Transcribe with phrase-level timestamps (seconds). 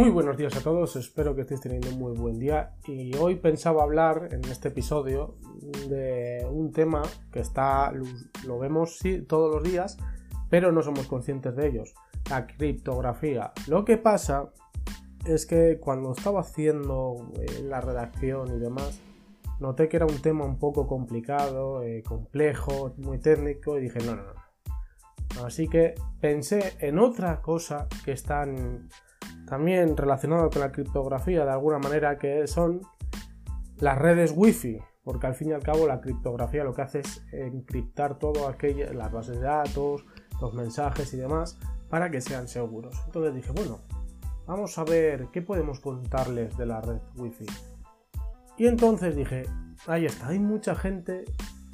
[0.00, 3.34] Muy buenos días a todos, espero que estéis teniendo un muy buen día y hoy
[3.34, 5.34] pensaba hablar en este episodio
[5.90, 7.92] de un tema que está,
[8.46, 9.98] lo vemos sí, todos los días,
[10.48, 11.92] pero no somos conscientes de ellos,
[12.30, 13.52] la criptografía.
[13.68, 14.48] Lo que pasa
[15.26, 19.02] es que cuando estaba haciendo eh, la redacción y demás,
[19.60, 24.16] noté que era un tema un poco complicado, eh, complejo, muy técnico y dije no,
[24.16, 25.44] no, no.
[25.44, 28.88] Así que pensé en otra cosa que están
[29.50, 32.82] también relacionado con la criptografía de alguna manera, que son
[33.78, 37.24] las redes wifi, porque al fin y al cabo la criptografía lo que hace es
[37.32, 40.04] encriptar todo aquello, las bases de datos,
[40.40, 42.94] los mensajes y demás, para que sean seguros.
[43.06, 43.80] Entonces dije, bueno,
[44.46, 47.46] vamos a ver qué podemos contarles de la red wifi.
[48.56, 49.46] Y entonces dije,
[49.88, 51.24] ahí está, hay mucha gente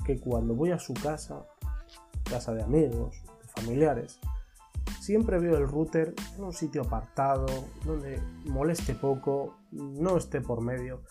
[0.06, 1.44] que cuando voy a su casa,
[2.24, 4.18] casa de amigos, de familiares,
[5.06, 7.46] Siempre veo el router en un sitio apartado,
[7.84, 11.04] donde moleste poco, no esté por medio.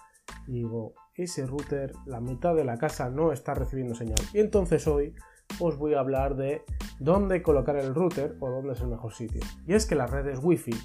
[0.48, 4.18] Y digo, ese router, la mitad de la casa no está recibiendo señal.
[4.34, 5.16] Y entonces hoy
[5.62, 6.64] os voy a hablar de
[7.00, 9.40] dónde colocar el router o dónde es el mejor sitio.
[9.66, 10.76] Y es que las redes wifi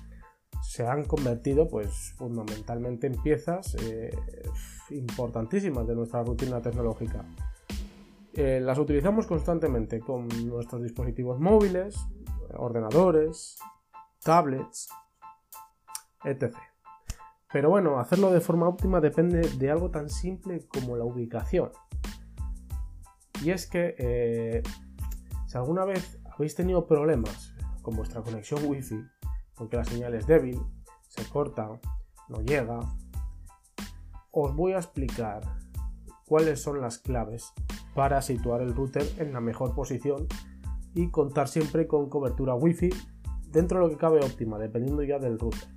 [0.62, 4.16] se han convertido pues fundamentalmente en piezas eh,
[4.90, 7.26] importantísimas de nuestra rutina tecnológica.
[8.34, 11.96] Eh, las utilizamos constantemente con nuestros dispositivos móviles,
[12.56, 13.58] ordenadores,
[14.22, 14.88] tablets,
[16.24, 16.54] etc.
[17.52, 21.70] Pero bueno, hacerlo de forma óptima depende de algo tan simple como la ubicación.
[23.42, 24.62] Y es que eh,
[25.46, 29.02] si alguna vez habéis tenido problemas con vuestra conexión wifi,
[29.54, 30.60] porque la señal es débil,
[31.08, 31.68] se corta,
[32.28, 32.80] no llega,
[34.30, 35.42] os voy a explicar
[36.26, 37.52] cuáles son las claves
[37.94, 40.28] para situar el router en la mejor posición
[40.94, 42.90] y contar siempre con cobertura wifi
[43.48, 45.68] dentro de lo que cabe óptima, dependiendo ya del router.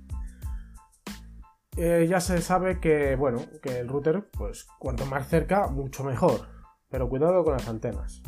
[1.76, 6.48] Eh, ya se sabe que, bueno, que el router, pues cuanto más cerca, mucho mejor,
[6.88, 8.22] pero cuidado con las antenas.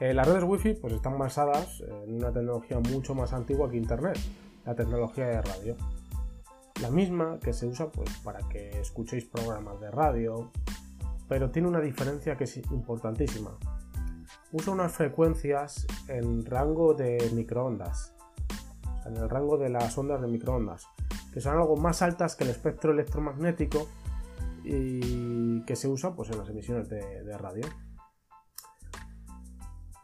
[0.00, 4.18] Eh, las redes wifi pues están basadas en una tecnología mucho más antigua que internet,
[4.64, 5.76] la tecnología de radio.
[6.80, 10.52] La misma que se usa pues para que escuchéis programas de radio,
[11.28, 13.56] pero tiene una diferencia que es importantísima
[14.52, 18.14] usa unas frecuencias en rango de microondas,
[19.06, 20.86] en el rango de las ondas de microondas,
[21.32, 23.88] que son algo más altas que el espectro electromagnético
[24.64, 27.66] y que se usa pues, en las emisiones de, radio.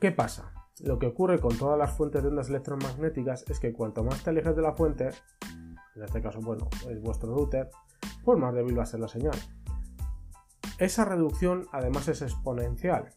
[0.01, 0.53] ¿Qué pasa?
[0.81, 4.31] Lo que ocurre con todas las fuentes de ondas electromagnéticas es que cuanto más te
[4.31, 5.11] alejes de la fuente,
[5.95, 7.71] en este caso, bueno, es vuestro router,
[8.25, 9.39] pues más débil va a ser la señal.
[10.79, 13.15] Esa reducción además es exponencial,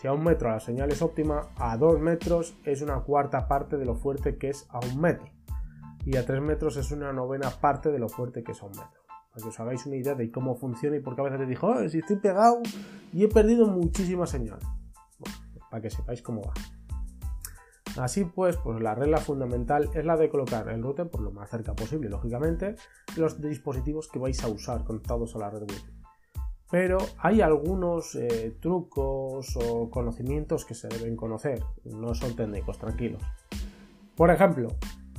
[0.00, 3.76] si a un metro la señal es óptima, a dos metros es una cuarta parte
[3.76, 5.26] de lo fuerte que es a un metro.
[6.06, 8.72] Y a tres metros es una novena parte de lo fuerte que es a un
[8.72, 9.02] metro.
[9.30, 11.46] Para que os hagáis una idea de cómo funciona y por qué a veces te
[11.46, 12.62] digo, si estoy pegado
[13.12, 14.58] y he perdido muchísima señal.
[15.18, 15.36] Bueno,
[15.70, 16.54] para que sepáis cómo va.
[18.02, 21.50] Así pues, pues la regla fundamental es la de colocar el router por lo más
[21.50, 22.74] cerca posible, lógicamente,
[23.18, 25.99] los dispositivos que vais a usar conectados a la red Wi-Fi
[26.70, 33.22] pero hay algunos eh, trucos o conocimientos que se deben conocer, no son técnicos, tranquilos.
[34.14, 34.68] Por ejemplo,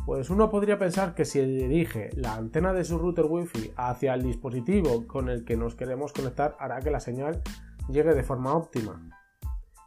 [0.05, 4.23] pues uno podría pensar que si dirige la antena de su router Wi-Fi hacia el
[4.23, 7.41] dispositivo con el que nos queremos conectar hará que la señal
[7.89, 9.09] llegue de forma óptima.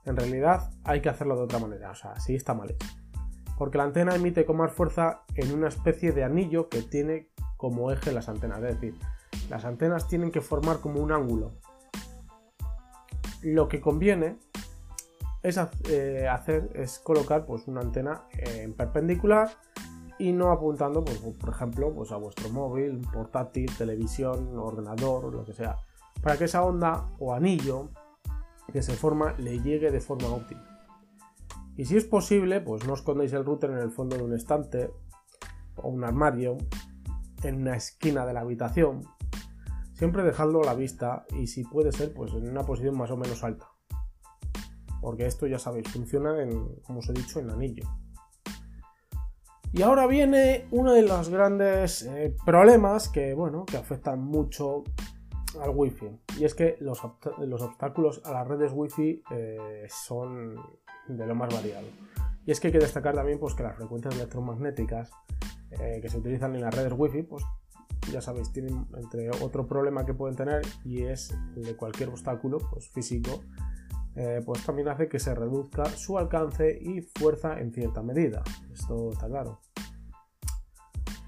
[0.04, 2.86] En realidad hay que hacerlo de otra manera, o sea, así está mal hecho.
[3.56, 7.90] Porque la antena emite con más fuerza en una especie de anillo que tiene como
[7.90, 8.94] eje las antenas, es decir,
[9.48, 11.52] las antenas tienen que formar como un ángulo.
[13.42, 14.38] Lo que conviene
[15.42, 19.50] es eh, hacer es colocar pues, una antena en perpendicular
[20.18, 25.52] y no apuntando, pues, por ejemplo, pues, a vuestro móvil, portátil, televisión, ordenador, lo que
[25.52, 25.76] sea,
[26.22, 27.90] para que esa onda o anillo
[28.72, 30.74] que se forma le llegue de forma óptima.
[31.76, 34.90] Y si es posible, pues no escondéis el router en el fondo de un estante
[35.76, 36.56] o un armario,
[37.42, 39.02] en una esquina de la habitación,
[39.94, 43.16] Siempre dejadlo a la vista y si puede ser, pues en una posición más o
[43.16, 43.68] menos alta.
[45.00, 47.84] Porque esto ya sabéis, funciona en, como os he dicho, en anillo.
[49.72, 54.84] Y ahora viene uno de los grandes eh, problemas que, bueno, que afectan mucho
[55.60, 56.10] al wifi.
[56.38, 60.56] Y es que los, obstáculos a las redes wifi eh, son
[61.08, 61.86] de lo más variado.
[62.46, 65.10] Y es que hay que destacar también pues, que las frecuencias electromagnéticas
[65.70, 67.44] eh, que se utilizan en las redes wifi pues,
[68.12, 72.58] ya sabéis, tienen entre otro problema que pueden tener y es el de cualquier obstáculo
[72.70, 73.42] pues, físico,
[74.16, 78.42] eh, pues también hace que se reduzca su alcance y fuerza en cierta medida.
[78.72, 79.60] Esto está claro.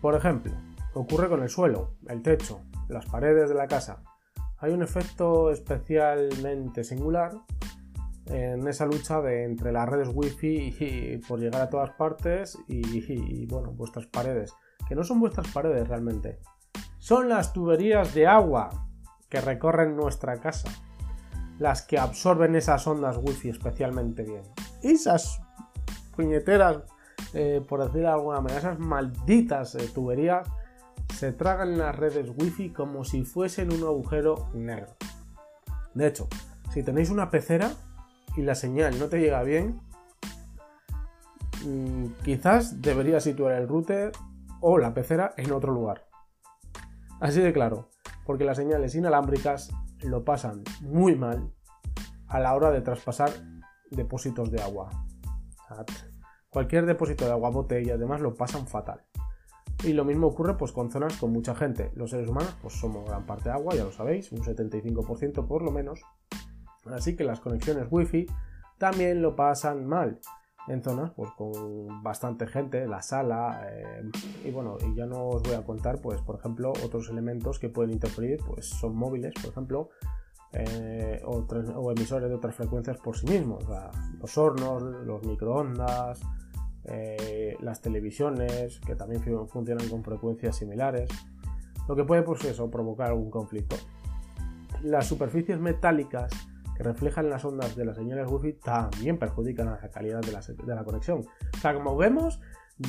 [0.00, 0.52] Por ejemplo,
[0.94, 4.02] ocurre con el suelo, el techo, las paredes de la casa.
[4.58, 7.32] Hay un efecto especialmente singular
[8.26, 13.46] en esa lucha de entre las redes wifi y, por llegar a todas partes y,
[13.46, 14.54] bueno, vuestras paredes,
[14.88, 16.38] que no son vuestras paredes realmente,
[17.06, 18.68] son las tuberías de agua
[19.28, 20.68] que recorren nuestra casa,
[21.56, 24.42] las que absorben esas ondas wifi especialmente bien.
[24.82, 25.40] Esas
[26.16, 26.78] puñeteras,
[27.32, 30.48] eh, por decir de alguna manera, esas malditas eh, tuberías
[31.14, 34.96] se tragan las redes wifi como si fuesen un agujero negro.
[35.94, 36.26] De hecho,
[36.72, 37.70] si tenéis una pecera,
[38.36, 39.80] y la señal no te llega bien,
[41.64, 44.10] mm, quizás deberías situar el router
[44.60, 46.05] o la pecera en otro lugar.
[47.20, 47.88] Así de claro,
[48.26, 49.70] porque las señales inalámbricas
[50.02, 51.52] lo pasan muy mal
[52.28, 53.30] a la hora de traspasar
[53.90, 54.90] depósitos de agua.
[56.50, 59.02] cualquier depósito de agua, botella además lo pasan fatal.
[59.84, 61.90] Y lo mismo ocurre pues, con zonas con mucha gente.
[61.94, 65.62] Los seres humanos pues, somos gran parte de agua, ya lo sabéis, un 75% por
[65.62, 66.00] lo menos.
[66.86, 68.26] Así que las conexiones wifi
[68.78, 70.20] también lo pasan mal
[70.68, 74.02] en zonas pues, con bastante gente, la sala eh,
[74.44, 77.68] y bueno, y ya no os voy a contar pues por ejemplo otros elementos que
[77.68, 79.90] pueden interferir pues son móviles por ejemplo
[80.52, 83.64] eh, o, emisores de otras frecuencias por sí mismos,
[84.20, 86.20] los hornos, los microondas,
[86.84, 91.10] eh, las televisiones que también funcionan con frecuencias similares,
[91.88, 93.76] lo que puede pues eso provocar algún conflicto.
[94.82, 96.30] Las superficies metálicas
[96.76, 100.84] que reflejan las ondas de las señales wifi también perjudican a la calidad de la,
[100.84, 101.20] conexión.
[101.54, 102.40] O sea, como vemos,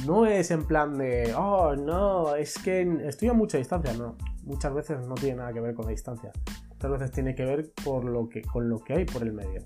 [0.06, 3.94] no es en plan de, oh, no, es que estoy a mucha distancia.
[3.94, 6.32] No, muchas veces no tiene nada que ver con la distancia.
[6.70, 9.64] Muchas veces tiene que ver por lo que, con lo que hay por el medio.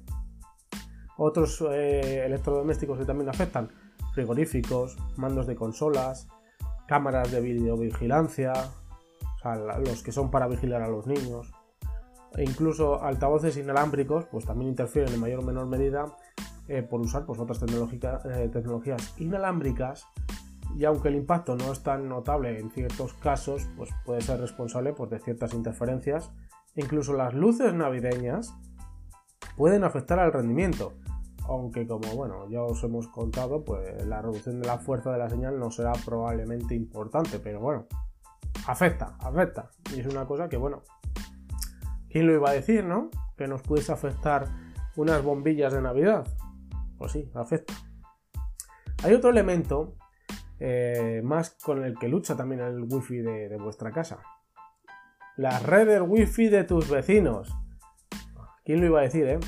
[1.18, 3.70] Otros eh, electrodomésticos que también afectan,
[4.14, 6.28] frigoríficos, mandos de consolas,
[6.88, 11.52] cámaras de videovigilancia, o sea, los que son para vigilar a los niños,
[12.36, 16.06] e incluso altavoces inalámbricos, pues también interfieren en mayor o menor medida
[16.68, 20.08] eh, por usar pues, otras eh, tecnologías inalámbricas
[20.78, 24.94] y aunque el impacto no es tan notable en ciertos casos, pues puede ser responsable
[24.94, 26.32] pues, de ciertas interferencias.
[26.76, 28.54] Incluso las luces navideñas
[29.58, 30.94] pueden afectar al rendimiento,
[31.44, 35.30] aunque como bueno ya os hemos contado, pues la reducción de la fuerza de la
[35.30, 37.88] señal no será probablemente importante, pero bueno,
[38.68, 39.70] afecta, afecta.
[39.94, 40.84] Y es una cosa que bueno,
[42.12, 43.10] ¿Quién lo iba a decir, no?
[43.38, 44.48] Que nos pudiese afectar
[44.96, 46.28] unas bombillas de Navidad.
[46.98, 47.74] Pues sí, afecta.
[49.04, 49.96] Hay otro elemento
[50.60, 54.20] eh, más con el que lucha también el wifi de, de vuestra casa.
[55.38, 57.56] Las redes wifi de tus vecinos.
[58.66, 59.40] ¿Quién lo iba a decir, eh?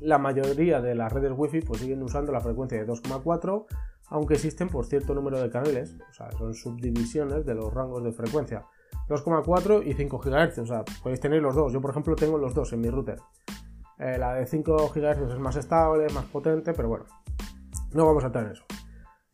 [0.00, 3.66] La mayoría de las redes wifi pues siguen usando la frecuencia de 2,4
[4.12, 8.12] aunque existen por cierto número de canales, o sea, son subdivisiones de los rangos de
[8.12, 8.66] frecuencia.
[9.08, 10.58] 2,4 y 5 GHz.
[10.58, 11.72] O sea, podéis tener los dos.
[11.72, 13.18] Yo, por ejemplo, tengo los dos en mi router.
[13.98, 17.04] Eh, la de 5 GHz es más estable, más potente, pero bueno,
[17.92, 18.64] no vamos a entrar en eso.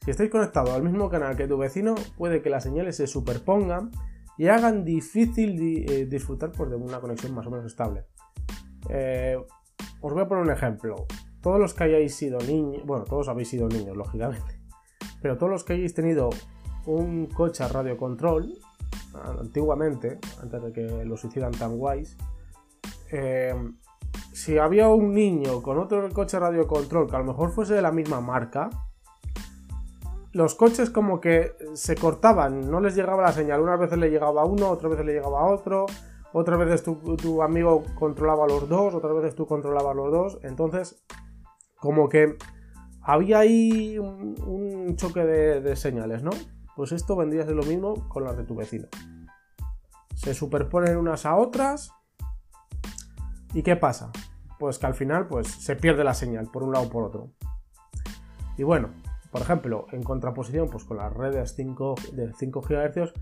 [0.04, 3.90] Si estáis conectados al mismo canal que tu vecino, puede que las señales se superpongan
[4.38, 8.06] y hagan difícil eh, disfrutar pues, de una conexión más o menos estable.
[8.88, 9.36] Eh,
[10.00, 10.94] os voy a poner un ejemplo.
[11.42, 14.60] Todos los que hayáis sido niños, bueno, todos habéis sido niños, lógicamente,
[15.20, 16.30] pero todos los que hayáis tenido
[16.86, 18.54] un coche a radio control,
[19.14, 22.16] antiguamente, antes de que los hicieran tan guays,
[23.10, 23.54] eh,
[24.32, 27.82] si había un niño con otro coche radio control que a lo mejor fuese de
[27.82, 28.70] la misma marca,
[30.32, 33.60] los coches como que se cortaban, no les llegaba la señal.
[33.60, 35.86] Unas veces le llegaba a uno, otras veces le llegaba a otro,
[36.32, 40.38] otras veces tu, amigo controlaba los dos, otras veces tú controlabas los dos.
[40.42, 41.02] Entonces,
[41.76, 42.36] como que
[43.02, 46.30] había ahí un, choque de señales, ¿no?
[46.78, 48.86] Pues esto vendría a ser lo mismo con las de tu vecino.
[50.14, 51.92] Se superponen unas a otras.
[53.52, 54.12] ¿Y qué pasa?
[54.60, 57.32] Pues que al final pues, se pierde la señal por un lado o por otro.
[58.56, 58.90] Y bueno,
[59.32, 63.12] por ejemplo, en contraposición pues, con las redes 5, de 5 GHz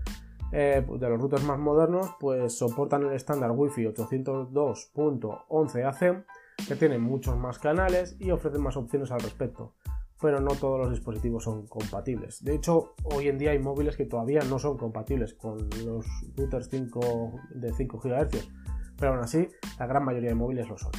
[0.51, 6.25] eh, de los routers más modernos, pues soportan el estándar Wi-Fi 802.11ac,
[6.67, 9.73] que tiene muchos más canales y ofrecen más opciones al respecto
[10.21, 12.43] pero no todos los dispositivos son compatibles.
[12.43, 16.05] De hecho, hoy en día hay móviles que todavía no son compatibles con los
[16.35, 18.49] routers 5 de 5 GHz,
[18.97, 19.47] pero aún así
[19.77, 20.91] la gran mayoría de móviles lo son.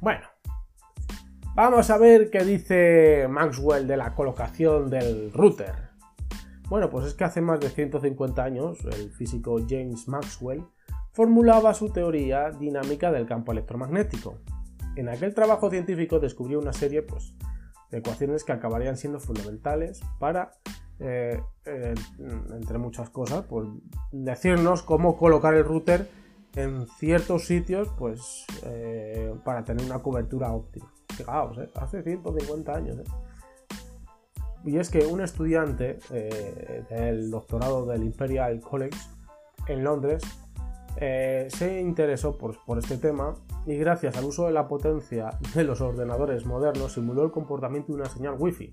[0.00, 0.26] Bueno,
[1.54, 5.92] vamos a ver qué dice Maxwell de la colocación del router.
[6.68, 10.64] Bueno, pues es que hace más de 150 años el físico James Maxwell
[11.12, 14.38] formulaba su teoría dinámica del campo electromagnético.
[14.96, 17.34] En aquel trabajo científico descubrió una serie pues,
[17.92, 20.52] ecuaciones que acabarían siendo fundamentales para
[21.04, 21.94] eh, eh,
[22.52, 23.66] entre muchas cosas, pues
[24.12, 26.08] decirnos cómo colocar el router
[26.54, 30.92] en ciertos sitios, pues eh, para tener una cobertura óptima.
[31.08, 32.98] Fijaos, hace 150 años.
[34.64, 35.98] Y es que un estudiante
[36.88, 38.96] del doctorado del Imperial College
[39.66, 40.22] en Londres
[40.96, 43.34] se interesó por, por este tema
[43.66, 48.00] y gracias al uso de la potencia de los ordenadores modernos simuló el comportamiento de
[48.00, 48.72] una señal Wi-Fi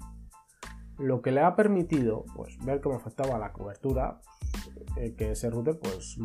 [1.00, 4.20] lo que le ha permitido pues, ver cómo afectaba la cobertura,
[4.98, 6.18] eh, que ese router pues,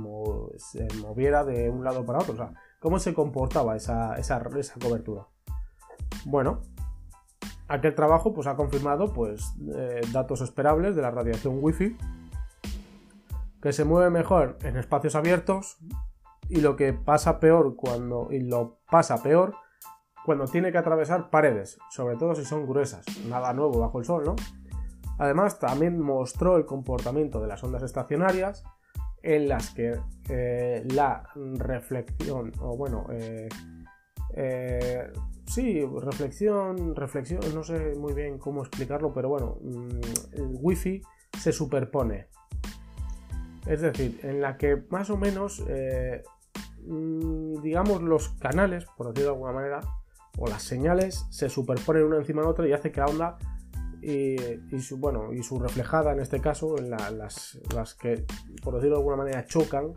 [0.56, 4.42] se moviera de un lado para otro, o sea, cómo se comportaba esa, esa,
[4.80, 5.28] cobertura.
[6.26, 6.62] Bueno,
[7.68, 11.96] aquel trabajo pues, ha confirmado pues, eh, datos esperables de la radiación Wi-Fi,
[13.62, 15.78] que se mueve mejor en espacios abiertos
[16.48, 19.54] y lo que pasa peor cuando y lo pasa peor
[20.24, 24.24] cuando tiene que atravesar paredes, sobre todo si son gruesas, nada nuevo bajo el sol,
[24.24, 24.36] ¿no?
[25.18, 28.64] Además, también mostró el comportamiento de las ondas estacionarias
[29.22, 33.48] en las que eh, la reflexión, o bueno, eh,
[34.34, 35.12] eh,
[35.46, 40.00] sí, reflexión, reflexión, no sé muy bien cómo explicarlo, pero bueno, mm,
[40.32, 41.00] el wifi
[41.38, 42.28] se superpone.
[43.66, 45.64] Es decir, en la que más o menos,
[46.86, 49.80] digamos, los canales, por decirlo de alguna manera,
[50.38, 53.38] o las señales se superponen una encima de otra y hace que la onda
[54.02, 58.26] y, su, bueno, y su reflejada en este caso, en las, las, que,
[58.62, 59.94] por decirlo de alguna manera, chocan,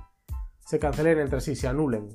[0.60, 2.08] se cancelen entre sí, se anulen.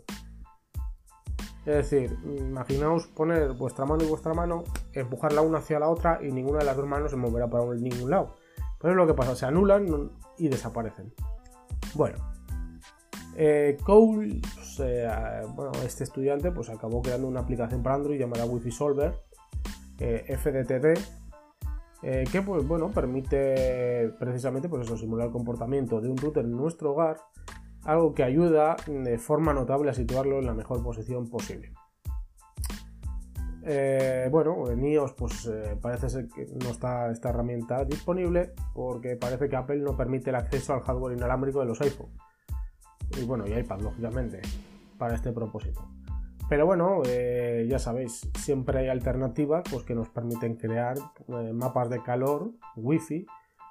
[1.66, 6.32] Es decir, imaginaos poner vuestra mano y vuestra mano, empujarla una hacia la otra y
[6.32, 8.36] ninguna de las dos manos se moverá para ningún lado.
[8.80, 11.14] Pero es lo que pasa, se anulan y desaparecen.
[11.94, 12.31] Bueno,
[13.36, 14.40] eh, Cole,
[15.54, 19.14] bueno, este estudiante, pues acabó creando una aplicación para Android llamada Wi-Fi Solver,
[19.98, 20.98] eh, FDTD,
[22.02, 26.56] eh, que pues bueno permite precisamente pues eso simular el comportamiento de un router en
[26.56, 27.18] nuestro hogar
[27.84, 31.72] algo que ayuda de forma notable a situarlo en la mejor posición posible.
[33.64, 35.48] Eh, bueno en iOS pues
[35.80, 40.36] parece ser que no está esta herramienta disponible porque parece que Apple no permite el
[40.36, 42.10] acceso al hardware inalámbrico de los iPhone
[43.20, 44.40] y bueno y iPad lógicamente
[44.98, 45.88] para este propósito
[46.52, 51.88] pero bueno, eh, ya sabéis, siempre hay alternativas pues, que nos permiten crear eh, mapas
[51.88, 53.24] de calor, wifi,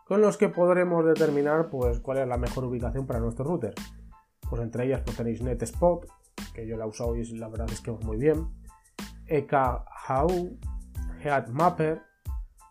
[0.08, 3.76] con los que podremos determinar pues, cuál es la mejor ubicación para nuestro router.
[4.50, 6.08] Pues entre ellas pues, tenéis NetSpot,
[6.56, 8.48] que yo la he usado y la verdad es que va muy bien,
[9.28, 10.58] EKHAU,
[11.24, 12.02] HeadMapper,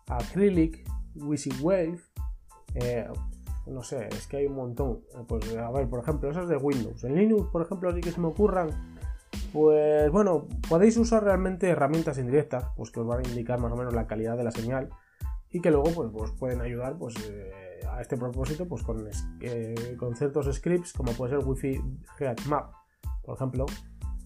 [0.07, 0.85] Acrylic,
[1.15, 2.01] WYSIWave,
[2.75, 3.07] eh,
[3.67, 5.01] no sé, es que hay un montón.
[5.27, 7.03] Pues a ver, por ejemplo, esas de Windows.
[7.03, 8.69] En Linux, por ejemplo, sí que se me ocurran
[9.53, 13.75] pues bueno, podéis usar realmente herramientas indirectas, pues que os van a indicar más o
[13.75, 14.89] menos la calidad de la señal
[15.51, 19.07] y que luego pues, os pueden ayudar pues, eh, a este propósito pues, con,
[19.41, 21.81] eh, con, ciertos scripts como puede ser Wi-Fi
[22.47, 22.71] Map,
[23.23, 23.65] por ejemplo.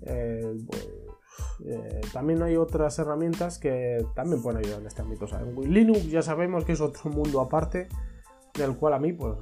[0.04, 0.88] Eh, pues,
[2.13, 5.25] también hay otras herramientas que también pueden ayudar en este ámbito.
[5.38, 7.89] en Linux ya sabemos que es otro mundo aparte
[8.57, 9.38] del cual a mí, pues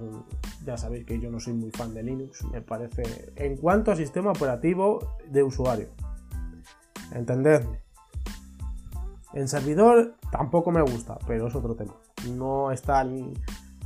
[0.65, 3.95] ya sabéis que yo no soy muy fan de Linux, me parece, en cuanto a
[3.95, 5.89] sistema operativo de usuario.
[7.11, 7.81] Entendedme.
[9.33, 11.95] En servidor tampoco me gusta, pero es otro tema.
[12.29, 13.33] No es tan,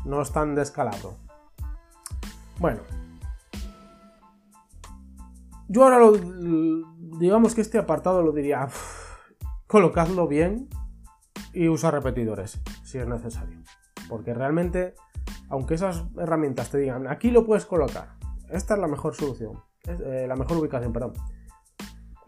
[0.06, 1.16] no es tan descalabro.
[2.60, 2.82] Bueno.
[5.70, 6.14] Yo ahora lo,
[7.18, 8.68] digamos que este apartado lo diría,
[9.68, 10.70] colocadlo bien
[11.54, 13.60] y usar repetidores si es necesario.
[14.08, 14.96] Porque realmente
[15.50, 18.18] aunque esas herramientas te digan, aquí lo puedes colocar,
[18.50, 19.54] esta es la mejor solución,
[19.88, 21.14] eh, la mejor ubicación, perdón.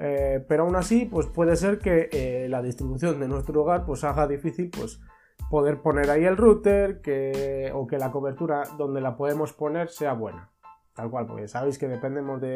[0.02, 4.06] Eh, pero aún así, pues puede ser que eh, la distribución de nuestro hogar pues
[4.06, 5.02] haga difícil pues
[5.50, 10.14] poder poner ahí el router que, o que la cobertura donde la podemos poner sea
[10.14, 10.52] buena.
[10.94, 12.54] Tal cual, porque sabéis que dependemos de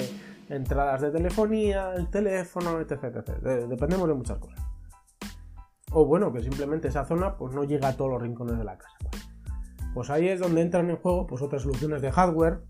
[0.49, 3.25] entradas de telefonía, el teléfono, etc.
[3.67, 4.59] dependemos de muchas cosas.
[5.91, 8.77] O bueno, que simplemente esa zona pues no llega a todos los rincones de la
[8.77, 8.97] casa.
[9.09, 9.32] Pues
[10.09, 12.61] ahí es donde entran en juego pues, otras soluciones de hardware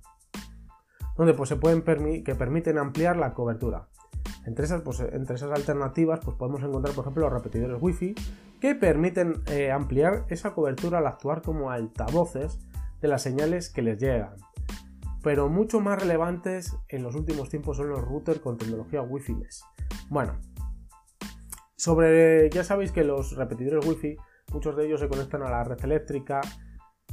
[1.17, 1.83] donde pues, se pueden
[2.23, 3.87] que permiten ampliar la cobertura.
[4.45, 8.15] Entre esas, pues, entre esas alternativas pues, podemos encontrar, por ejemplo, los repetidores Wi-Fi
[8.59, 12.59] que permiten eh, ampliar esa cobertura al actuar como altavoces
[13.01, 14.35] de las señales que les llegan.
[15.21, 19.63] Pero mucho más relevantes en los últimos tiempos son los routers con tecnología Wi-Fi MES.
[20.09, 20.39] Bueno,
[21.75, 24.17] sobre ya sabéis que los repetidores Wi-Fi,
[24.51, 26.41] muchos de ellos se conectan a la red eléctrica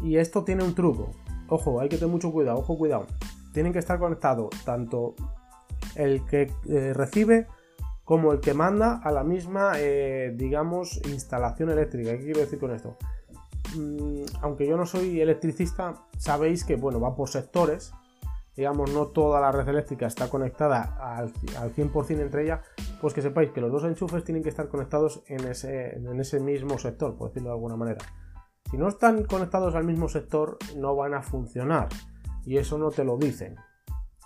[0.03, 1.11] y esto tiene un truco.
[1.49, 3.07] Ojo, hay que tener mucho cuidado, ojo, cuidado.
[3.53, 5.15] Tienen que estar conectados tanto
[5.97, 7.49] el que eh, recibe
[8.05, 12.13] como el que manda a la misma, eh, digamos, instalación eléctrica.
[12.13, 12.97] ¿Qué quiero decir con esto?
[13.77, 17.93] mm, aunque yo no soy electricista, sabéis que bueno, va por sectores.
[18.57, 22.63] Digamos, no toda la red eléctrica está conectada al, 100% entre ella,
[23.01, 26.41] pues que sepáis que los dos enchufes tienen que estar conectados en ese, en ese
[26.41, 28.01] mismo sector, por decirlo de alguna manera.
[28.71, 31.89] Si no están conectados al mismo sector, no van a funcionar.
[32.45, 33.57] Y eso no te lo dicen.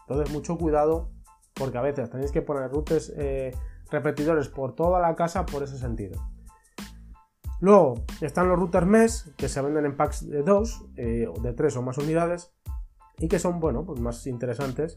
[0.07, 1.11] Entonces, mucho cuidado,
[1.55, 3.53] porque a veces tenéis que poner routers eh,
[3.91, 6.21] repetidores por toda la casa por ese sentido.
[7.61, 11.77] Luego están los routers mesh que se venden en packs de 2, eh, de 3
[11.77, 12.53] o más unidades
[13.19, 14.97] y que son bueno, pues más interesantes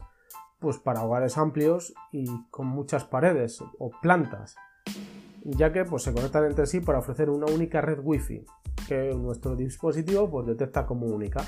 [0.58, 4.56] pues para hogares amplios y con muchas paredes o plantas,
[5.44, 8.44] ya que pues, se conectan entre sí para ofrecer una única red wifi
[8.88, 11.44] que nuestro dispositivo pues, detecta como única,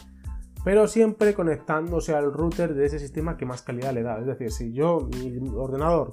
[0.63, 4.19] pero siempre conectándose al router de ese sistema que más calidad le da.
[4.19, 6.13] Es decir, si yo, mi ordenador,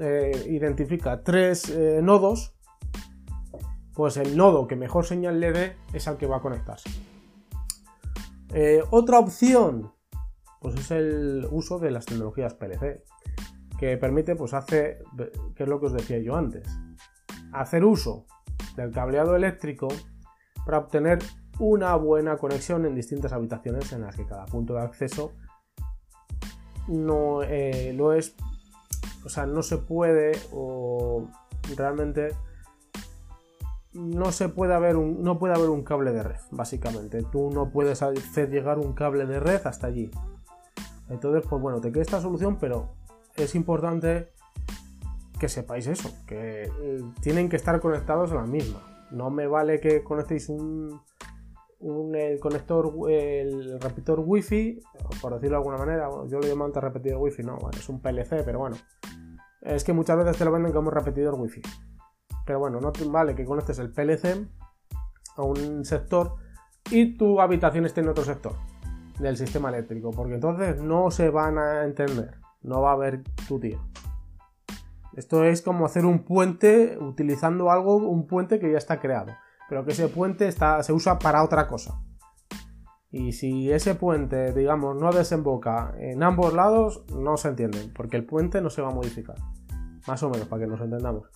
[0.00, 2.56] eh, identifica tres eh, nodos,
[3.94, 6.88] pues el nodo que mejor señal le dé es al que va a conectarse.
[8.54, 9.92] Eh, otra opción,
[10.60, 13.04] pues es el uso de las tecnologías PLC,
[13.78, 14.98] que permite, pues hace,
[15.54, 16.66] que es lo que os decía yo antes,
[17.52, 18.26] hacer uso
[18.76, 19.88] del cableado eléctrico
[20.64, 21.18] para obtener
[21.58, 25.32] una buena conexión en distintas habitaciones en las que cada punto de acceso
[26.88, 28.34] no eh, lo es,
[29.24, 31.28] o sea, no se puede o
[31.76, 32.34] realmente
[33.92, 37.22] no se puede haber un, no puede haber un cable de red, básicamente.
[37.24, 40.10] Tú no puedes hacer llegar un cable de red hasta allí.
[41.08, 42.94] Entonces, pues bueno, te queda esta solución, pero
[43.36, 44.32] es importante
[45.40, 49.08] que sepáis eso, que eh, tienen que estar conectados a la misma.
[49.10, 51.00] No me vale que conectéis un,
[51.80, 54.80] un el conector, el repetidor wifi,
[55.20, 58.44] por decirlo de alguna manera, yo lo llamo antes repetidor wifi, no, es un PLC,
[58.44, 58.76] pero bueno,
[59.62, 61.62] es que muchas veces te lo venden como repetidor wifi.
[62.44, 64.46] Pero bueno, no te vale que conectes el PLC
[65.36, 66.34] a un sector
[66.90, 68.52] y tu habitación esté en otro sector
[69.18, 73.58] del sistema eléctrico, porque entonces no se van a entender, no va a haber tu
[73.58, 73.80] tío.
[75.14, 79.32] Esto es como hacer un puente utilizando algo, un puente que ya está creado,
[79.68, 82.00] pero que ese puente está, se usa para otra cosa.
[83.10, 88.24] Y si ese puente, digamos, no desemboca en ambos lados, no se entienden, porque el
[88.24, 89.36] puente no se va a modificar.
[90.06, 91.28] Más o menos, para que nos entendamos.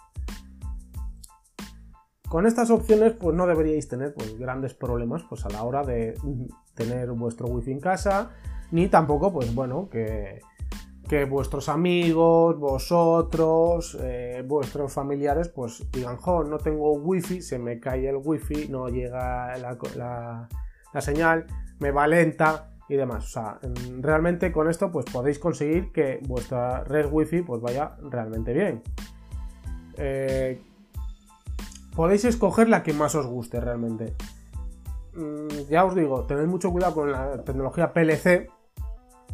[2.29, 6.15] Con estas opciones pues no deberíais tener pues, grandes problemas pues, a la hora de
[6.75, 8.31] tener vuestro wifi en casa,
[8.71, 10.41] ni tampoco pues bueno que,
[11.09, 17.79] que vuestros amigos, vosotros, eh, vuestros familiares pues digan, jo, no tengo wifi, se me
[17.79, 20.49] cae el wifi, no llega la,
[21.01, 21.47] señal,
[21.79, 23.25] me va lenta y demás.
[23.25, 23.59] O sea,
[24.01, 28.83] realmente con esto pues podéis conseguir que vuestra red wifi pues vaya realmente bien.
[29.97, 30.63] Eh,
[31.95, 34.15] podéis escoger la que más os guste realmente.
[35.15, 38.49] Mm, ya os digo, tened mucho cuidado con la tecnología PLC,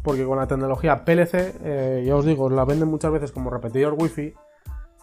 [0.03, 3.95] porque con la tecnología PLC, eh, ya os digo, la venden muchas veces como repetidor
[3.97, 4.33] wifi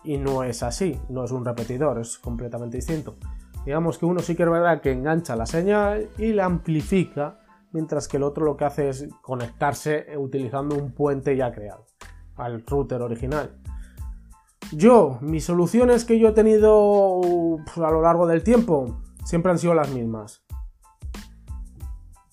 [0.05, 3.17] y no es así, no es un repetidor, es completamente distinto.
[3.65, 7.39] Digamos que uno sí que es verdad que engancha la señal y la amplifica,
[7.73, 11.87] mientras que el otro lo que hace es conectarse utilizando un puente ya creado
[12.37, 13.59] al router original.
[14.73, 17.21] Yo, mis soluciones que yo he tenido
[17.65, 20.43] pues, a lo largo del tiempo siempre han sido las mismas.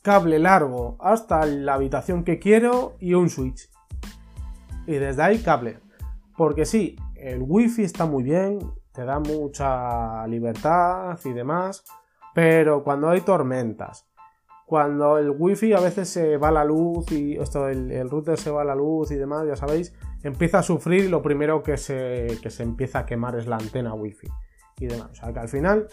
[0.05, 3.71] Cable largo hasta la habitación que quiero y un switch.
[4.85, 5.79] Y desde ahí cable.
[6.37, 8.59] Porque sí, el wifi está muy bien,
[8.91, 11.83] te da mucha libertad y demás,
[12.35, 14.07] pero cuando hay tormentas,
[14.67, 18.63] cuando el wifi a veces se va la luz y esto, el, router se va
[18.63, 22.61] la luz y demás, ya sabéis, empieza a sufrir y lo primero que se, se
[22.61, 24.27] empieza a quemar es la antena wifi
[24.79, 25.09] y demás.
[25.13, 25.87] O sea que al final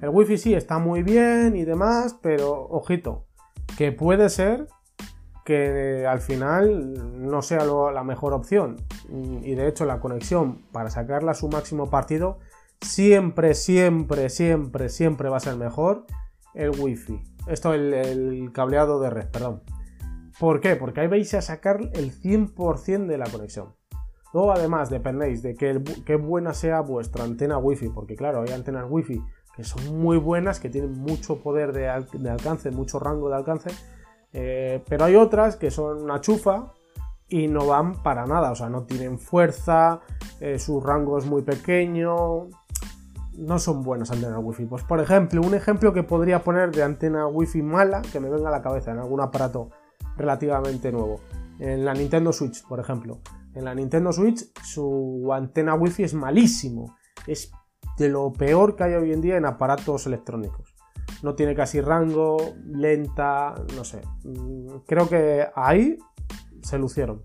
[0.00, 3.26] el wifi sí está muy bien y demás, pero ojito,
[3.76, 4.68] que puede ser
[5.44, 8.76] que al final no sea la mejor opción.
[9.08, 12.38] Y de hecho la conexión para sacarla a su máximo partido
[12.80, 16.06] siempre, siempre, siempre, siempre va a ser mejor
[16.54, 19.62] el wifi esto, el, el cableado de red, perdón.
[20.38, 20.76] ¿Por qué?
[20.76, 23.74] Porque ahí vais a sacar el 100% de la conexión.
[24.32, 29.22] Luego, además, dependéis de qué buena sea vuestra antena wifi, porque claro, hay antenas wifi
[29.56, 33.70] que son muy buenas, que tienen mucho poder de, alcance, mucho rango de alcance,
[34.32, 36.72] eh, pero hay otras que son una chufa
[37.28, 40.00] y no van para nada, o sea, no tienen fuerza,
[40.40, 42.48] eh, su rango es muy pequeño,
[43.36, 44.64] no son buenas antenas wifi.
[44.66, 48.48] Pues por ejemplo, un ejemplo que podría poner de antena wifi mala que me venga
[48.48, 49.70] a la cabeza en algún aparato
[50.16, 51.20] relativamente nuevo.
[51.58, 53.20] En la Nintendo Switch, por ejemplo.
[53.54, 56.96] En la Nintendo Switch su antena wifi es malísimo.
[57.26, 57.52] Es
[58.02, 60.74] de lo peor que hay hoy en día en aparatos electrónicos.
[61.22, 62.36] no tiene casi rango,
[62.66, 64.02] lenta, no sé.
[64.24, 65.98] Mm, creo que ahí
[66.62, 67.22] se lucieron.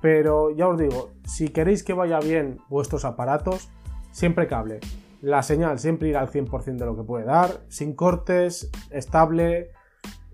[0.00, 3.70] Pero ya os digo, si queréis que vaya bien vuestros aparatos,
[4.10, 4.80] siempre cable.
[5.20, 9.70] La señal siempre irá al 100% de lo que puede dar, sin cortes, estable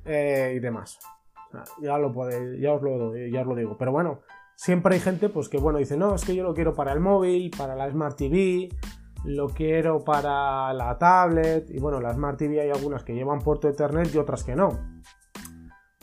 [0.07, 0.99] eh, y demás.
[1.83, 3.77] Ya lo podéis, ya os lo, ya os lo digo.
[3.77, 4.21] Pero bueno,
[4.57, 7.01] siempre hay gente pues que bueno dice, no, es que yo lo quiero para el
[7.01, 8.71] móvil, para la Smart TV,
[9.25, 11.71] lo quiero para la tablet.
[11.71, 14.79] Y bueno, la Smart TV hay algunas que llevan puerto Ethernet y otras que no.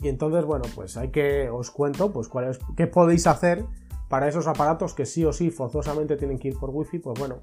[0.00, 3.64] Y entonces, bueno, pues hay que, os cuento, pues cuál es, qué podéis hacer
[4.08, 7.42] para esos aparatos que sí o sí forzosamente tienen que ir por wifi, pues bueno,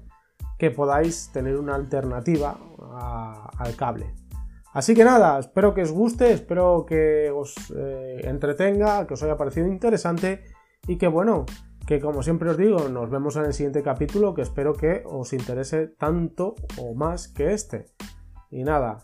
[0.58, 2.58] que podáis tener una alternativa
[3.58, 4.14] al cable.
[4.72, 9.36] Así que nada, espero que os guste, espero que os eh, entretenga, que os haya
[9.36, 10.44] parecido interesante
[10.88, 11.46] y que bueno,
[11.86, 15.32] que como siempre os digo, nos vemos en el siguiente capítulo que espero que os
[15.32, 17.86] interese tanto o más que este.
[18.50, 18.98] Y nada,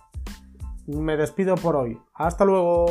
[0.86, 1.98] me despido por hoy.
[2.14, 2.86] Hasta luego.